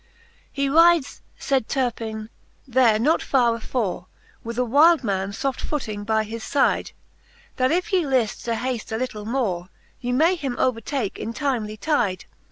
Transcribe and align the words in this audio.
He 0.51 0.67
rides, 0.67 1.21
faid 1.35 1.69
Turpine, 1.69 2.31
there 2.67 2.97
not 2.97 3.21
farre 3.21 3.53
afore, 3.57 4.07
With 4.43 4.57
a 4.57 4.65
wyld 4.65 5.03
man 5.03 5.29
foft 5.31 5.61
footing 5.61 6.05
by 6.05 6.23
his 6.23 6.43
fyde, 6.43 6.91
That 7.57 7.71
if 7.71 7.93
ye 7.93 8.01
Hft 8.01 8.43
to 8.45 8.55
hafle 8.55 8.93
a 8.93 8.97
litle 8.97 9.25
more, 9.25 9.69
Ye 9.99 10.11
may 10.11 10.33
him 10.37 10.55
overtake 10.57 11.19
in 11.19 11.33
timely 11.33 11.77
tyde. 11.77 12.25